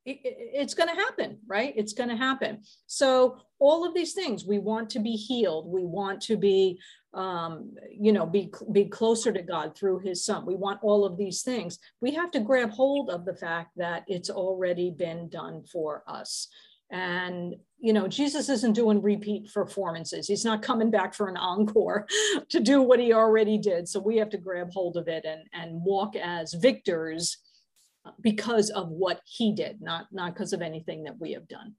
it's 0.06 0.74
going 0.74 0.88
to 0.88 0.94
happen, 0.94 1.38
right? 1.48 1.74
It's 1.76 1.92
going 1.92 2.10
to 2.10 2.16
happen. 2.16 2.62
So 2.86 3.38
all 3.58 3.84
of 3.84 3.92
these 3.92 4.12
things, 4.12 4.46
we 4.46 4.58
want 4.58 4.88
to 4.90 5.00
be 5.00 5.16
healed. 5.16 5.66
We 5.66 5.84
want 5.84 6.20
to 6.22 6.36
be, 6.36 6.78
um, 7.16 7.74
you 7.90 8.12
know, 8.12 8.26
be 8.26 8.52
be 8.72 8.84
closer 8.84 9.32
to 9.32 9.42
God 9.42 9.76
through 9.76 10.00
His 10.00 10.24
Son. 10.24 10.44
We 10.44 10.54
want 10.54 10.80
all 10.82 11.04
of 11.04 11.16
these 11.16 11.42
things. 11.42 11.78
We 12.00 12.12
have 12.14 12.30
to 12.32 12.40
grab 12.40 12.70
hold 12.70 13.08
of 13.08 13.24
the 13.24 13.34
fact 13.34 13.70
that 13.76 14.04
it's 14.06 14.28
already 14.28 14.90
been 14.90 15.28
done 15.30 15.64
for 15.64 16.04
us. 16.06 16.48
And 16.90 17.56
you 17.78 17.92
know, 17.92 18.06
Jesus 18.06 18.48
isn't 18.48 18.74
doing 18.74 19.02
repeat 19.02 19.52
performances. 19.52 20.28
He's 20.28 20.44
not 20.44 20.62
coming 20.62 20.90
back 20.90 21.14
for 21.14 21.28
an 21.28 21.36
encore 21.36 22.06
to 22.50 22.60
do 22.60 22.82
what 22.82 23.00
he 23.00 23.12
already 23.12 23.58
did. 23.58 23.88
So 23.88 23.98
we 23.98 24.18
have 24.18 24.30
to 24.30 24.38
grab 24.38 24.70
hold 24.72 24.98
of 24.98 25.08
it 25.08 25.24
and 25.24 25.42
and 25.54 25.82
walk 25.82 26.16
as 26.16 26.52
victors 26.52 27.38
because 28.20 28.70
of 28.70 28.88
what 28.90 29.20
he 29.24 29.54
did, 29.54 29.80
not 29.80 30.06
not 30.12 30.34
because 30.34 30.52
of 30.52 30.60
anything 30.60 31.04
that 31.04 31.18
we 31.18 31.32
have 31.32 31.48
done. 31.48 31.74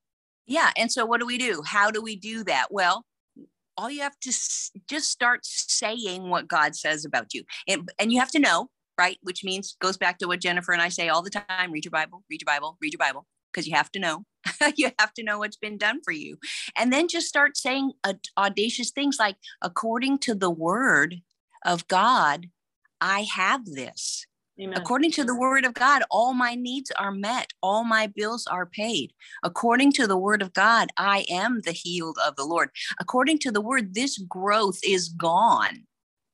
Yeah, 0.47 0.71
and 0.75 0.91
so 0.91 1.05
what 1.05 1.19
do 1.19 1.27
we 1.27 1.37
do? 1.37 1.61
How 1.63 1.91
do 1.91 2.01
we 2.01 2.15
do 2.15 2.43
that? 2.45 2.67
Well, 2.71 3.05
all 3.77 3.89
you 3.89 4.01
have 4.01 4.19
to 4.21 4.29
s- 4.29 4.71
just 4.89 5.09
start 5.09 5.41
saying 5.43 6.29
what 6.29 6.47
God 6.47 6.75
says 6.75 7.05
about 7.05 7.33
you, 7.33 7.43
and, 7.67 7.89
and 7.99 8.11
you 8.11 8.19
have 8.19 8.31
to 8.31 8.39
know, 8.39 8.69
right? 8.97 9.17
Which 9.21 9.43
means 9.43 9.75
goes 9.81 9.97
back 9.97 10.17
to 10.19 10.27
what 10.27 10.41
Jennifer 10.41 10.71
and 10.71 10.81
I 10.81 10.89
say 10.89 11.09
all 11.09 11.21
the 11.21 11.29
time: 11.29 11.71
read 11.71 11.85
your 11.85 11.91
Bible, 11.91 12.23
read 12.29 12.41
your 12.41 12.53
Bible, 12.53 12.77
read 12.81 12.93
your 12.93 12.99
Bible, 12.99 13.25
because 13.51 13.67
you 13.67 13.75
have 13.75 13.91
to 13.93 13.99
know. 13.99 14.25
you 14.75 14.91
have 14.99 15.13
to 15.15 15.23
know 15.23 15.39
what's 15.39 15.57
been 15.57 15.77
done 15.77 16.01
for 16.03 16.11
you, 16.11 16.37
and 16.77 16.93
then 16.93 17.07
just 17.07 17.27
start 17.27 17.57
saying 17.57 17.93
audacious 18.37 18.91
things 18.91 19.17
like, 19.19 19.37
according 19.61 20.19
to 20.19 20.35
the 20.35 20.51
Word 20.51 21.17
of 21.65 21.87
God, 21.87 22.47
I 23.01 23.21
have 23.33 23.65
this 23.65 24.26
Amen. 24.59 24.77
According 24.77 25.11
to 25.11 25.23
the 25.23 25.35
word 25.35 25.65
of 25.65 25.75
God, 25.75 26.01
all 26.09 26.33
my 26.33 26.55
needs 26.55 26.91
are 26.97 27.11
met, 27.11 27.53
all 27.61 27.83
my 27.83 28.07
bills 28.07 28.47
are 28.47 28.65
paid. 28.65 29.13
According 29.43 29.91
to 29.93 30.07
the 30.07 30.17
word 30.17 30.41
of 30.41 30.53
God, 30.53 30.89
I 30.97 31.25
am 31.29 31.61
the 31.61 31.71
healed 31.71 32.17
of 32.25 32.35
the 32.35 32.43
Lord. 32.43 32.71
According 32.99 33.37
to 33.39 33.51
the 33.51 33.61
word, 33.61 33.93
this 33.93 34.17
growth 34.17 34.79
is 34.83 35.09
gone. 35.09 35.85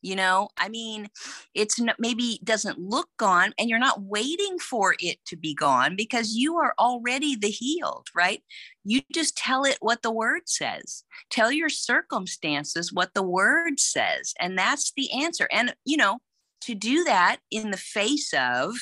You 0.01 0.18
know, 0.18 0.50
I 0.58 0.68
mean, 0.68 1.08
it's 1.53 1.80
maybe 1.98 2.39
doesn't 2.44 2.77
look 2.77 3.08
gone, 3.18 3.53
and 3.58 3.70
you're 3.70 3.80
not 3.80 4.01
waiting 4.01 4.60
for 4.60 4.96
it 5.00 5.18
to 5.27 5.38
be 5.38 5.53
gone 5.56 5.96
because 5.96 6.36
you 6.36 6.58
are 6.58 6.74
already 6.77 7.38
the 7.38 7.48
healed, 7.48 8.08
right? 8.13 8.44
You 8.84 9.00
just 9.13 9.38
tell 9.38 9.63
it 9.63 9.77
what 9.80 10.01
the 10.01 10.12
word 10.12 10.42
says. 10.46 11.06
Tell 11.30 11.53
your 11.53 11.70
circumstances 11.70 12.92
what 12.92 13.13
the 13.13 13.24
word 13.24 13.80
says, 13.80 14.34
and 14.42 14.58
that's 14.58 14.92
the 14.98 15.10
answer. 15.13 15.48
And, 15.53 15.74
you 15.86 15.96
know, 15.96 16.20
to 16.63 16.75
do 16.75 17.03
that 17.03 17.38
in 17.51 17.72
the 17.72 17.77
face 17.77 18.34
of 18.34 18.74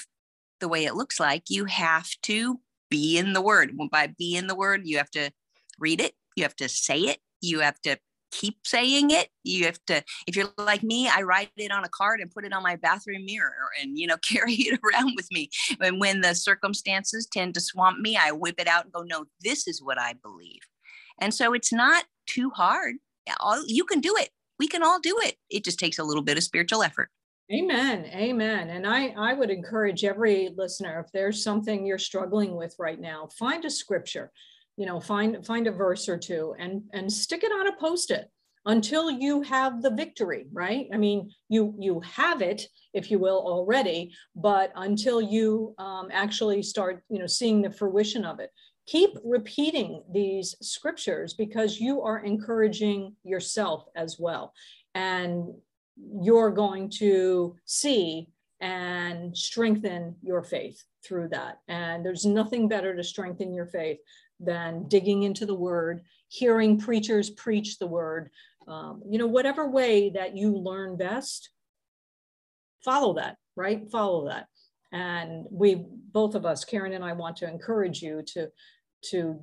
the 0.59 0.67
way 0.67 0.85
it 0.85 0.95
looks 0.95 1.19
like, 1.19 1.43
you 1.49 1.65
have 1.65 2.09
to 2.23 2.59
be 2.89 3.17
in 3.17 3.33
the 3.33 3.41
word. 3.41 3.71
By 3.91 4.07
be 4.07 4.35
in 4.35 4.47
the 4.47 4.55
word, 4.55 4.81
you 4.85 4.97
have 4.97 5.11
to 5.11 5.31
read 5.79 6.01
it, 6.01 6.13
you 6.35 6.43
have 6.43 6.55
to 6.57 6.69
say 6.69 6.99
it, 6.99 7.19
you 7.41 7.59
have 7.61 7.81
to 7.81 7.97
keep 8.31 8.55
saying 8.65 9.11
it. 9.11 9.29
You 9.43 9.65
have 9.65 9.79
to, 9.87 10.03
if 10.25 10.35
you're 10.35 10.49
like 10.57 10.83
me, 10.83 11.09
I 11.09 11.21
write 11.21 11.51
it 11.57 11.71
on 11.71 11.83
a 11.83 11.89
card 11.89 12.19
and 12.21 12.31
put 12.31 12.45
it 12.45 12.53
on 12.53 12.63
my 12.63 12.77
bathroom 12.77 13.25
mirror 13.25 13.69
and, 13.79 13.97
you 13.97 14.07
know, 14.07 14.17
carry 14.29 14.53
it 14.53 14.79
around 14.83 15.13
with 15.15 15.27
me. 15.31 15.49
And 15.79 15.99
when 15.99 16.21
the 16.21 16.33
circumstances 16.33 17.27
tend 17.31 17.53
to 17.55 17.61
swamp 17.61 17.99
me, 17.99 18.17
I 18.17 18.31
whip 18.31 18.55
it 18.57 18.67
out 18.67 18.85
and 18.85 18.93
go, 18.93 19.03
no, 19.03 19.25
this 19.41 19.67
is 19.67 19.81
what 19.83 19.99
I 19.99 20.13
believe. 20.13 20.61
And 21.19 21.33
so 21.33 21.53
it's 21.53 21.71
not 21.71 22.05
too 22.25 22.49
hard. 22.51 22.95
All, 23.39 23.63
You 23.67 23.83
can 23.83 23.99
do 23.99 24.15
it. 24.17 24.29
We 24.57 24.67
can 24.67 24.83
all 24.83 24.99
do 24.99 25.17
it. 25.23 25.35
It 25.49 25.63
just 25.63 25.79
takes 25.79 25.99
a 25.99 26.03
little 26.03 26.23
bit 26.23 26.37
of 26.37 26.43
spiritual 26.43 26.83
effort. 26.83 27.09
Amen. 27.51 28.05
Amen. 28.05 28.69
And 28.69 28.87
I, 28.87 29.07
I 29.17 29.33
would 29.33 29.49
encourage 29.49 30.05
every 30.05 30.49
listener, 30.55 31.03
if 31.05 31.11
there's 31.11 31.43
something 31.43 31.85
you're 31.85 31.97
struggling 31.97 32.55
with 32.55 32.73
right 32.79 32.99
now, 32.99 33.27
find 33.37 33.65
a 33.65 33.69
scripture, 33.69 34.31
you 34.77 34.85
know, 34.85 35.01
find 35.01 35.45
find 35.45 35.67
a 35.67 35.71
verse 35.71 36.07
or 36.07 36.17
two 36.17 36.55
and 36.59 36.83
and 36.93 37.11
stick 37.11 37.43
it 37.43 37.51
on 37.51 37.67
a 37.67 37.75
post-it 37.77 38.29
until 38.65 39.11
you 39.11 39.41
have 39.41 39.81
the 39.81 39.91
victory, 39.91 40.47
right? 40.53 40.87
I 40.93 40.97
mean, 40.97 41.29
you 41.49 41.75
you 41.77 41.99
have 42.01 42.41
it, 42.41 42.67
if 42.93 43.11
you 43.11 43.19
will, 43.19 43.39
already, 43.39 44.13
but 44.33 44.71
until 44.75 45.19
you 45.21 45.75
um, 45.77 46.07
actually 46.13 46.63
start, 46.63 47.03
you 47.09 47.19
know, 47.19 47.27
seeing 47.27 47.61
the 47.61 47.71
fruition 47.71 48.23
of 48.23 48.39
it. 48.39 48.51
Keep 48.87 49.11
repeating 49.25 50.03
these 50.11 50.55
scriptures 50.61 51.33
because 51.33 51.79
you 51.79 52.01
are 52.01 52.19
encouraging 52.19 53.15
yourself 53.23 53.85
as 53.95 54.17
well. 54.19 54.53
And 54.95 55.53
you're 56.21 56.51
going 56.51 56.89
to 56.89 57.55
see 57.65 58.29
and 58.59 59.35
strengthen 59.35 60.15
your 60.21 60.43
faith 60.43 60.83
through 61.03 61.29
that. 61.29 61.59
And 61.67 62.05
there's 62.05 62.25
nothing 62.25 62.67
better 62.67 62.95
to 62.95 63.03
strengthen 63.03 63.53
your 63.53 63.65
faith 63.65 63.99
than 64.39 64.87
digging 64.87 65.23
into 65.23 65.45
the 65.45 65.55
word, 65.55 66.01
hearing 66.27 66.79
preachers 66.79 67.29
preach 67.29 67.77
the 67.77 67.87
word. 67.87 68.29
Um, 68.67 69.01
you 69.07 69.17
know, 69.17 69.27
whatever 69.27 69.67
way 69.69 70.09
that 70.11 70.37
you 70.37 70.55
learn 70.55 70.95
best, 70.95 71.49
follow 72.83 73.13
that, 73.15 73.37
right? 73.55 73.89
Follow 73.91 74.27
that. 74.27 74.47
And 74.91 75.45
we, 75.49 75.83
both 76.11 76.35
of 76.35 76.45
us, 76.45 76.65
Karen 76.65 76.93
and 76.93 77.03
I, 77.03 77.13
want 77.13 77.37
to 77.37 77.49
encourage 77.49 78.01
you 78.01 78.23
to, 78.33 78.49
to 79.11 79.39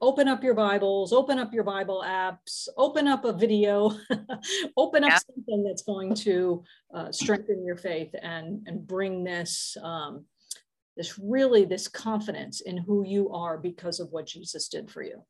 open 0.00 0.28
up 0.28 0.44
your 0.44 0.54
Bibles, 0.54 1.12
open 1.12 1.38
up 1.38 1.52
your 1.52 1.64
Bible 1.64 2.04
apps, 2.06 2.68
open 2.76 3.08
up 3.08 3.24
a 3.24 3.32
video, 3.32 3.92
open 4.76 5.04
up 5.04 5.10
yeah. 5.10 5.18
something 5.34 5.64
that's 5.64 5.82
going 5.82 6.14
to 6.16 6.62
uh, 6.94 7.10
strengthen 7.10 7.64
your 7.64 7.76
faith 7.76 8.14
and, 8.22 8.66
and 8.66 8.86
bring 8.86 9.24
this, 9.24 9.76
um, 9.82 10.24
this 10.96 11.18
really 11.18 11.64
this 11.64 11.88
confidence 11.88 12.60
in 12.60 12.76
who 12.76 13.04
you 13.04 13.30
are 13.30 13.58
because 13.58 14.00
of 14.00 14.10
what 14.10 14.26
Jesus 14.26 14.68
did 14.68 14.90
for 14.90 15.02
you. 15.02 15.22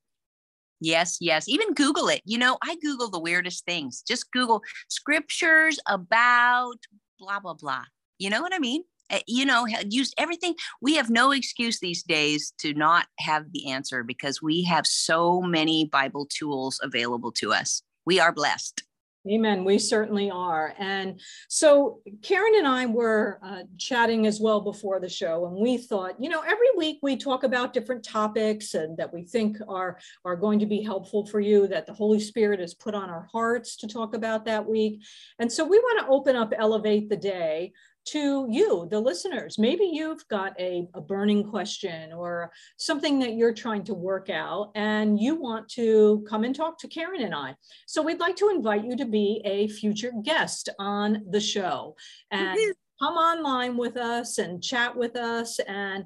Yes, 0.80 1.18
yes. 1.20 1.48
Even 1.48 1.74
Google 1.74 2.08
it. 2.08 2.22
You 2.24 2.38
know, 2.38 2.56
I 2.62 2.76
Google 2.76 3.10
the 3.10 3.18
weirdest 3.18 3.64
things. 3.64 4.02
Just 4.06 4.30
Google 4.30 4.62
scriptures 4.88 5.78
about 5.88 6.76
blah, 7.18 7.40
blah, 7.40 7.54
blah. 7.54 7.82
You 8.18 8.30
know 8.30 8.42
what 8.42 8.54
I 8.54 8.58
mean? 8.58 8.84
Eh, 9.10 9.20
you 9.26 9.44
know, 9.44 9.66
use 9.88 10.12
everything. 10.18 10.54
We 10.80 10.96
have 10.96 11.10
no 11.10 11.32
excuse 11.32 11.80
these 11.80 12.02
days 12.02 12.52
to 12.58 12.74
not 12.74 13.06
have 13.18 13.52
the 13.52 13.70
answer 13.70 14.02
because 14.02 14.42
we 14.42 14.64
have 14.64 14.86
so 14.86 15.40
many 15.40 15.86
Bible 15.86 16.26
tools 16.26 16.80
available 16.82 17.32
to 17.32 17.52
us. 17.52 17.82
We 18.04 18.20
are 18.20 18.32
blessed. 18.32 18.82
Amen. 19.28 19.64
We 19.64 19.78
certainly 19.78 20.30
are. 20.30 20.74
And 20.78 21.20
so 21.48 22.00
Karen 22.22 22.54
and 22.56 22.66
I 22.66 22.86
were 22.86 23.40
uh, 23.42 23.62
chatting 23.76 24.26
as 24.26 24.40
well 24.40 24.60
before 24.60 25.00
the 25.00 25.08
show, 25.08 25.46
and 25.46 25.56
we 25.56 25.76
thought, 25.76 26.20
you 26.20 26.30
know, 26.30 26.40
every 26.40 26.68
week 26.76 26.98
we 27.02 27.16
talk 27.16 27.42
about 27.42 27.72
different 27.72 28.04
topics 28.04 28.74
and 28.74 28.96
that 28.96 29.12
we 29.12 29.24
think 29.24 29.58
are, 29.68 29.98
are 30.24 30.36
going 30.36 30.60
to 30.60 30.66
be 30.66 30.82
helpful 30.82 31.26
for 31.26 31.40
you, 31.40 31.66
that 31.66 31.84
the 31.84 31.92
Holy 31.92 32.20
Spirit 32.20 32.60
has 32.60 32.74
put 32.74 32.94
on 32.94 33.10
our 33.10 33.28
hearts 33.30 33.76
to 33.78 33.88
talk 33.88 34.14
about 34.14 34.44
that 34.46 34.66
week. 34.66 35.02
And 35.38 35.52
so 35.52 35.64
we 35.64 35.78
want 35.78 36.00
to 36.00 36.12
open 36.12 36.36
up 36.36 36.54
Elevate 36.56 37.10
the 37.10 37.16
Day 37.16 37.72
to 38.12 38.46
you, 38.48 38.86
the 38.90 39.00
listeners. 39.00 39.58
Maybe 39.58 39.84
you've 39.84 40.26
got 40.28 40.58
a, 40.58 40.88
a, 40.94 41.00
burning 41.00 41.48
question 41.48 42.12
or 42.12 42.50
something 42.76 43.18
that 43.20 43.34
you're 43.34 43.54
trying 43.54 43.84
to 43.84 43.94
work 43.94 44.30
out 44.30 44.70
and 44.74 45.18
you 45.18 45.34
want 45.34 45.68
to 45.70 46.24
come 46.28 46.44
and 46.44 46.54
talk 46.54 46.78
to 46.80 46.88
Karen 46.88 47.22
and 47.22 47.34
I. 47.34 47.54
So 47.86 48.02
we'd 48.02 48.20
like 48.20 48.36
to 48.36 48.50
invite 48.50 48.84
you 48.84 48.96
to 48.96 49.06
be 49.06 49.40
a 49.44 49.68
future 49.68 50.12
guest 50.22 50.68
on 50.78 51.22
the 51.30 51.40
show 51.40 51.96
and 52.30 52.58
come 53.00 53.14
online 53.14 53.76
with 53.76 53.96
us 53.96 54.38
and 54.38 54.62
chat 54.62 54.96
with 54.96 55.16
us 55.16 55.58
and 55.60 56.04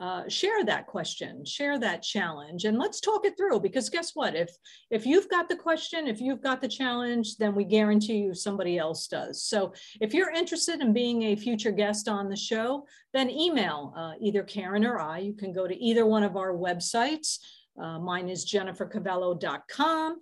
uh, 0.00 0.28
share 0.28 0.64
that 0.64 0.86
question, 0.86 1.44
share 1.44 1.78
that 1.78 2.02
challenge, 2.02 2.64
and 2.64 2.78
let's 2.78 3.00
talk 3.00 3.24
it 3.24 3.36
through. 3.36 3.60
Because 3.60 3.88
guess 3.88 4.12
what? 4.14 4.34
If 4.34 4.50
if 4.90 5.06
you've 5.06 5.28
got 5.28 5.48
the 5.48 5.56
question, 5.56 6.06
if 6.06 6.20
you've 6.20 6.42
got 6.42 6.60
the 6.60 6.68
challenge, 6.68 7.36
then 7.36 7.54
we 7.54 7.64
guarantee 7.64 8.18
you 8.18 8.34
somebody 8.34 8.78
else 8.78 9.06
does. 9.06 9.42
So 9.42 9.72
if 10.00 10.12
you're 10.12 10.30
interested 10.30 10.80
in 10.80 10.92
being 10.92 11.22
a 11.22 11.36
future 11.36 11.70
guest 11.70 12.08
on 12.08 12.28
the 12.28 12.36
show, 12.36 12.86
then 13.12 13.30
email 13.30 13.94
uh, 13.96 14.12
either 14.20 14.42
Karen 14.42 14.84
or 14.84 14.98
I. 14.98 15.18
You 15.18 15.34
can 15.34 15.52
go 15.52 15.68
to 15.68 15.76
either 15.76 16.06
one 16.06 16.24
of 16.24 16.36
our 16.36 16.52
websites. 16.52 17.38
Uh, 17.80 17.98
mine 17.98 18.28
is 18.28 18.50
jennifercavello.com. 18.50 20.20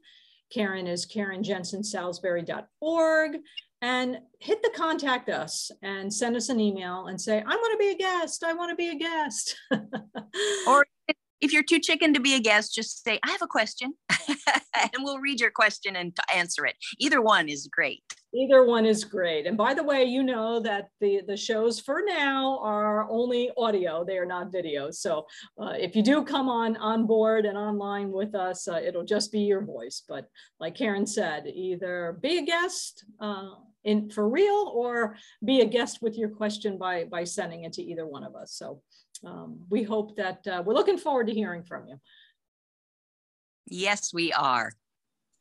Karen 0.52 0.86
is 0.86 1.06
karenjensensalisbury.org 1.06 3.38
and 3.82 4.18
hit 4.38 4.62
the 4.62 4.70
contact 4.74 5.28
us 5.28 5.70
and 5.82 6.12
send 6.12 6.36
us 6.36 6.48
an 6.48 6.60
email 6.60 7.08
and 7.08 7.20
say, 7.20 7.38
I 7.38 7.56
want 7.56 7.72
to 7.72 7.78
be 7.78 7.90
a 7.90 7.98
guest. 7.98 8.44
I 8.44 8.52
want 8.52 8.70
to 8.70 8.76
be 8.76 8.88
a 8.88 8.94
guest. 8.94 9.56
or 10.68 10.86
if 11.40 11.52
you're 11.52 11.64
too 11.64 11.80
chicken 11.80 12.14
to 12.14 12.20
be 12.20 12.34
a 12.36 12.40
guest, 12.40 12.72
just 12.72 13.02
say, 13.02 13.18
I 13.24 13.30
have 13.32 13.42
a 13.42 13.48
question 13.48 13.94
and 14.28 14.92
we'll 15.00 15.18
read 15.18 15.40
your 15.40 15.50
question 15.50 15.96
and 15.96 16.16
answer 16.32 16.64
it. 16.64 16.76
Either 17.00 17.20
one 17.20 17.48
is 17.48 17.68
great. 17.70 18.04
Either 18.32 18.64
one 18.64 18.86
is 18.86 19.02
great. 19.04 19.46
And 19.46 19.56
by 19.56 19.74
the 19.74 19.82
way, 19.82 20.04
you 20.04 20.22
know 20.22 20.60
that 20.60 20.88
the, 21.00 21.20
the 21.26 21.36
shows 21.36 21.80
for 21.80 22.02
now 22.06 22.60
are 22.62 23.10
only 23.10 23.50
audio, 23.58 24.04
they 24.04 24.16
are 24.16 24.24
not 24.24 24.52
video. 24.52 24.92
So 24.92 25.26
uh, 25.60 25.74
if 25.76 25.96
you 25.96 26.02
do 26.02 26.24
come 26.24 26.48
on, 26.48 26.76
on 26.76 27.06
board 27.06 27.44
and 27.44 27.58
online 27.58 28.12
with 28.12 28.36
us, 28.36 28.68
uh, 28.68 28.80
it'll 28.82 29.04
just 29.04 29.32
be 29.32 29.40
your 29.40 29.64
voice. 29.64 30.04
But 30.08 30.28
like 30.60 30.76
Karen 30.76 31.06
said, 31.06 31.48
either 31.48 32.18
be 32.22 32.38
a 32.38 32.42
guest 32.42 33.04
uh, 33.20 33.50
in 33.84 34.10
for 34.10 34.28
real 34.28 34.70
or 34.74 35.16
be 35.44 35.60
a 35.60 35.66
guest 35.66 36.00
with 36.02 36.16
your 36.16 36.28
question 36.28 36.78
by, 36.78 37.04
by 37.04 37.24
sending 37.24 37.64
it 37.64 37.72
to 37.74 37.82
either 37.82 38.06
one 38.06 38.24
of 38.24 38.34
us. 38.34 38.52
So 38.52 38.82
um, 39.24 39.60
we 39.70 39.82
hope 39.82 40.16
that 40.16 40.46
uh, 40.46 40.62
we're 40.64 40.74
looking 40.74 40.98
forward 40.98 41.26
to 41.28 41.34
hearing 41.34 41.64
from 41.64 41.86
you. 41.88 42.00
Yes, 43.66 44.12
we 44.12 44.32
are. 44.32 44.72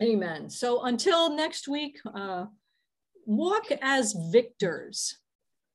Amen. 0.01 0.49
So 0.49 0.83
until 0.83 1.35
next 1.35 1.67
week, 1.67 1.99
uh, 2.13 2.45
walk 3.25 3.65
as 3.81 4.15
victors. 4.31 5.17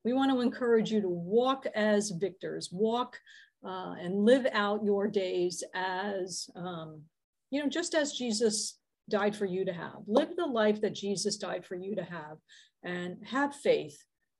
We 0.05 0.13
want 0.13 0.33
to 0.33 0.41
encourage 0.41 0.91
you 0.91 1.01
to 1.01 1.09
walk 1.09 1.67
as 1.75 2.11
victors, 2.11 2.71
walk 2.73 3.19
uh, 3.65 3.95
and 4.01 4.25
live 4.25 4.47
out 4.53 4.85
your 4.85 5.09
days 5.09 5.65
as, 5.75 6.49
um, 6.55 7.03
you 7.51 7.63
know, 7.63 7.69
just 7.69 7.95
as 7.95 8.13
Jesus 8.13 8.79
died 9.09 9.37
for 9.37 9.47
you 9.47 9.65
to 9.65 9.73
have. 9.73 9.97
Live 10.07 10.37
the 10.37 10.47
life 10.47 10.81
that 10.81 10.95
Jesus 10.95 11.37
died 11.37 11.65
for 11.65 11.75
you 11.75 11.95
to 11.97 12.05
have 12.05 12.39
and 12.83 13.19
have 13.27 13.55
faith. 13.55 13.99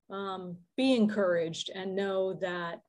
Um, 0.09 0.59
be 0.77 0.95
encouraged 0.95 1.71
and 1.75 1.97
know 1.97 2.35
that 2.41 2.81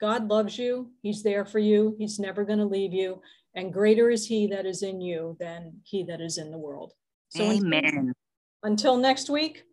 God 0.00 0.28
loves 0.28 0.58
you. 0.58 0.90
He's 1.02 1.22
there 1.22 1.44
for 1.44 1.58
you. 1.58 1.96
He's 1.98 2.18
never 2.18 2.44
going 2.44 2.58
to 2.58 2.66
leave 2.66 2.92
you. 2.92 3.22
And 3.54 3.72
greater 3.72 4.10
is 4.10 4.26
he 4.26 4.46
that 4.48 4.66
is 4.66 4.82
in 4.82 5.00
you 5.00 5.36
than 5.40 5.80
he 5.84 6.04
that 6.04 6.20
is 6.20 6.38
in 6.38 6.50
the 6.50 6.58
world. 6.58 6.92
So 7.30 7.44
Amen. 7.44 7.84
Until, 7.84 8.14
until 8.62 8.96
next 8.96 9.30
week, 9.30 9.64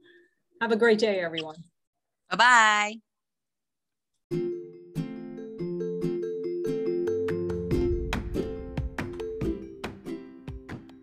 have 0.61 0.71
a 0.71 0.77
great 0.77 0.99
day, 0.99 1.19
everyone. 1.19 1.63
Bye 2.29 2.37
bye. 2.37 3.04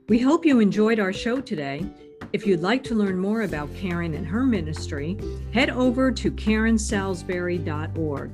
We 0.09 0.19
hope 0.19 0.45
you 0.45 0.59
enjoyed 0.59 0.99
our 0.99 1.13
show 1.13 1.41
today 1.41 1.87
If 2.33 2.47
you'd 2.47 2.63
like 2.63 2.83
to 2.85 2.95
learn 2.95 3.19
more 3.19 3.43
about 3.43 3.75
Karen 3.75 4.15
and 4.15 4.27
her 4.27 4.45
ministry, 4.45 5.19
head 5.53 5.69
over 5.71 6.11
to 6.11 6.31
karensalisbury.org. 6.31 8.31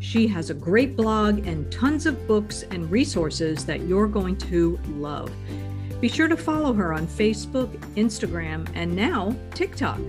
She 0.00 0.26
has 0.26 0.50
a 0.50 0.54
great 0.54 0.96
blog 0.96 1.46
and 1.46 1.70
tons 1.70 2.06
of 2.06 2.26
books 2.26 2.64
and 2.70 2.90
resources 2.90 3.64
that 3.66 3.82
you're 3.82 4.08
going 4.08 4.36
to 4.38 4.80
love. 4.88 5.30
Be 6.00 6.08
sure 6.08 6.26
to 6.28 6.36
follow 6.36 6.72
her 6.72 6.92
on 6.92 7.06
Facebook, 7.06 7.70
Instagram, 7.94 8.68
and 8.74 8.96
now 8.96 9.34
TikTok. 9.54 10.00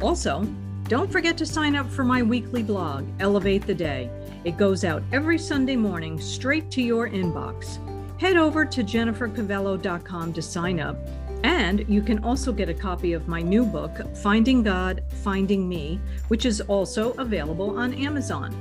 Also, 0.00 0.44
don't 0.88 1.12
forget 1.12 1.36
to 1.38 1.46
sign 1.46 1.76
up 1.76 1.90
for 1.90 2.04
my 2.04 2.22
weekly 2.22 2.62
blog, 2.62 3.06
Elevate 3.20 3.66
the 3.66 3.74
Day. 3.74 4.10
It 4.44 4.56
goes 4.56 4.84
out 4.84 5.02
every 5.12 5.38
Sunday 5.38 5.76
morning 5.76 6.20
straight 6.20 6.70
to 6.72 6.82
your 6.82 7.08
inbox. 7.08 7.78
Head 8.18 8.36
over 8.36 8.64
to 8.64 8.84
jennifercavello.com 8.84 10.32
to 10.32 10.42
sign 10.42 10.80
up, 10.80 10.96
and 11.42 11.88
you 11.88 12.00
can 12.00 12.22
also 12.24 12.52
get 12.52 12.68
a 12.68 12.74
copy 12.74 13.12
of 13.12 13.28
my 13.28 13.42
new 13.42 13.64
book, 13.64 14.16
Finding 14.16 14.62
God, 14.62 15.02
Finding 15.22 15.68
Me, 15.68 16.00
which 16.28 16.46
is 16.46 16.60
also 16.62 17.12
available 17.14 17.76
on 17.78 17.92
Amazon. 17.94 18.54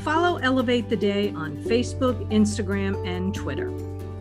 Follow 0.00 0.36
Elevate 0.36 0.88
the 0.88 0.96
Day 0.96 1.30
on 1.30 1.56
Facebook, 1.64 2.30
Instagram, 2.30 3.06
and 3.06 3.34
Twitter. 3.34 3.72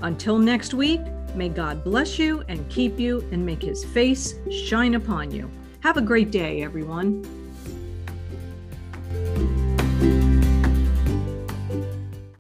Until 0.01 0.37
next 0.37 0.73
week, 0.73 1.01
may 1.35 1.49
God 1.49 1.83
bless 1.83 2.17
you 2.17 2.43
and 2.47 2.67
keep 2.69 2.99
you 2.99 3.27
and 3.31 3.45
make 3.45 3.61
his 3.61 3.85
face 3.85 4.35
shine 4.51 4.95
upon 4.95 5.31
you. 5.31 5.49
Have 5.81 5.97
a 5.97 6.01
great 6.01 6.31
day, 6.31 6.63
everyone. 6.63 7.42